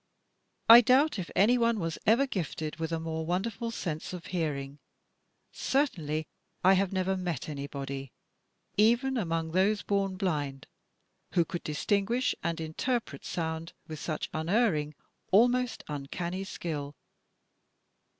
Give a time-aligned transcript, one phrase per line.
[0.67, 4.79] I doubt if anyone was ever gifted with a more wonderful sense of hearing.
[5.51, 6.25] Certainly
[6.63, 8.11] I have never met anybody,
[8.77, 10.65] even among those bom blind,
[11.33, 14.95] who could distinguish and interpret sound with such unerring,
[15.31, 16.95] almost uncanny skill.